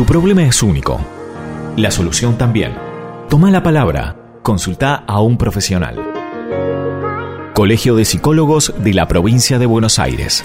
Tu 0.00 0.06
problema 0.06 0.42
es 0.44 0.62
único. 0.62 0.98
La 1.76 1.90
solución 1.90 2.38
también. 2.38 2.74
Toma 3.28 3.50
la 3.50 3.62
palabra. 3.62 4.16
Consulta 4.42 4.94
a 4.94 5.20
un 5.20 5.36
profesional. 5.36 6.00
Colegio 7.52 7.94
de 7.94 8.06
Psicólogos 8.06 8.72
de 8.78 8.94
la 8.94 9.06
Provincia 9.08 9.58
de 9.58 9.66
Buenos 9.66 9.98
Aires. 9.98 10.42